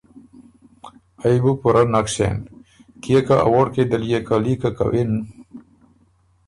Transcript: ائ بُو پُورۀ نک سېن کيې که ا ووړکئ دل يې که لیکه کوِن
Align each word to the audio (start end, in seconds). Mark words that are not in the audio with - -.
ائ 1.25 1.37
بُو 1.43 1.51
پُورۀ 1.61 1.83
نک 1.91 2.07
سېن 2.15 2.37
کيې 3.01 3.19
که 3.27 3.35
ا 3.45 3.47
ووړکئ 3.51 3.85
دل 3.91 4.03
يې 4.11 4.19
که 4.27 4.35
لیکه 4.43 4.69
کوِن 4.77 5.11